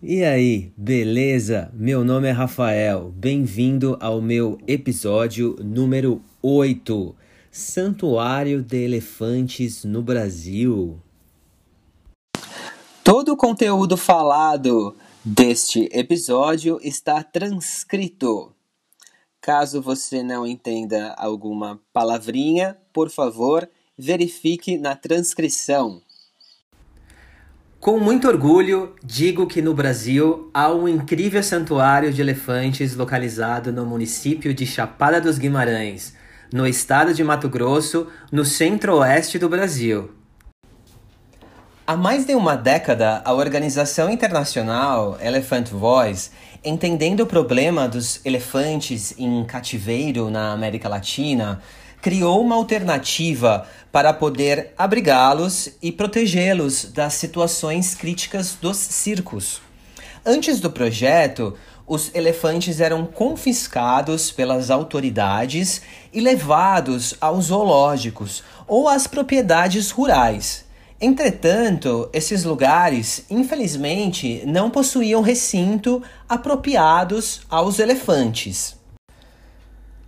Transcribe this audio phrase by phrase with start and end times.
[0.00, 1.72] E aí, beleza?
[1.74, 3.10] Meu nome é Rafael.
[3.16, 7.16] Bem-vindo ao meu episódio número 8:
[7.50, 11.02] Santuário de Elefantes no Brasil.
[13.02, 14.94] Todo o conteúdo falado
[15.24, 18.54] deste episódio está transcrito.
[19.40, 23.68] Caso você não entenda alguma palavrinha, por favor,
[23.98, 26.00] verifique na transcrição.
[27.80, 33.86] Com muito orgulho, digo que no Brasil há um incrível santuário de elefantes localizado no
[33.86, 36.12] município de Chapada dos Guimarães,
[36.52, 40.10] no estado de Mato Grosso, no centro-oeste do Brasil.
[41.86, 46.30] Há mais de uma década, a organização internacional Elephant Voice,
[46.64, 51.62] entendendo o problema dos elefantes em cativeiro na América Latina,
[52.00, 59.60] criou uma alternativa para poder abrigá-los e protegê-los das situações críticas dos circos.
[60.24, 61.54] Antes do projeto,
[61.86, 65.80] os elefantes eram confiscados pelas autoridades
[66.12, 70.66] e levados aos zoológicos ou às propriedades rurais.
[71.00, 78.77] Entretanto, esses lugares, infelizmente, não possuíam recinto apropriados aos elefantes.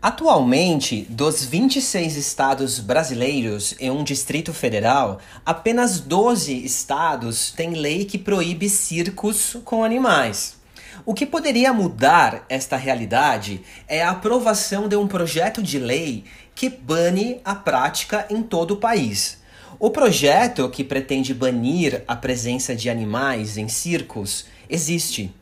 [0.00, 8.16] Atualmente, dos 26 estados brasileiros e um distrito federal, apenas 12 estados têm lei que
[8.16, 10.56] proíbe circos com animais.
[11.04, 16.22] O que poderia mudar esta realidade é a aprovação de um projeto de lei
[16.54, 19.38] que bane a prática em todo o país.
[19.80, 25.34] O projeto que pretende banir a presença de animais em circos existe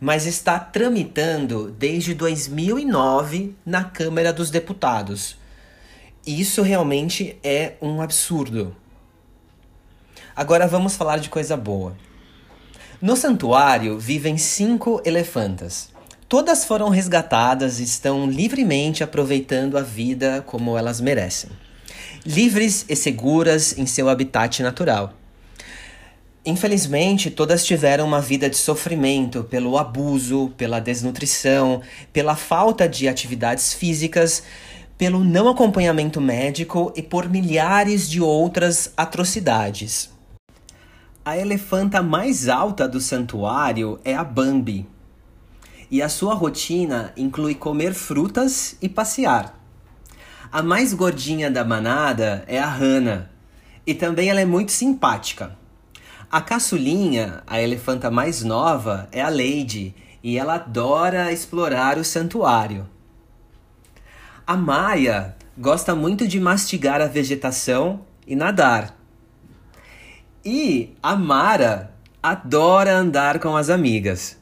[0.00, 5.36] mas está tramitando desde 2009 na Câmara dos Deputados.
[6.26, 8.74] Isso realmente é um absurdo.
[10.34, 11.96] Agora vamos falar de coisa boa.
[13.00, 15.90] No santuário vivem cinco elefantas.
[16.28, 21.50] Todas foram resgatadas e estão livremente aproveitando a vida como elas merecem.
[22.24, 25.14] Livres e seguras em seu habitat natural.
[26.46, 33.74] Infelizmente, todas tiveram uma vida de sofrimento pelo abuso, pela desnutrição, pela falta de atividades
[33.74, 34.44] físicas,
[34.96, 40.08] pelo não acompanhamento médico e por milhares de outras atrocidades.
[41.24, 44.86] A elefanta mais alta do santuário é a Bambi.
[45.90, 49.58] E a sua rotina inclui comer frutas e passear.
[50.52, 53.28] A mais gordinha da manada é a Hannah,
[53.84, 55.65] e também ela é muito simpática.
[56.30, 62.88] A caçulinha, a elefanta mais nova, é a Lady e ela adora explorar o santuário.
[64.44, 68.96] A Maia gosta muito de mastigar a vegetação e nadar.
[70.44, 74.36] E a Mara adora andar com as amigas.